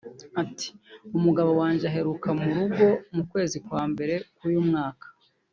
Ati 0.41 0.67
"Umugabo 1.17 1.51
wanjye 1.61 1.85
aheruka 1.91 2.27
mu 2.39 2.47
rugo 2.57 2.85
mu 3.15 3.23
kwezi 3.31 3.57
kwa 3.65 3.83
mbere 3.91 4.13
k’uyu 4.35 4.61
mwaka 4.69 5.07